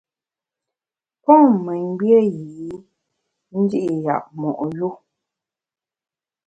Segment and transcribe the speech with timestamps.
[1.23, 2.69] Pon memgbié yî
[3.59, 4.89] ndi’ yap mo’ yu.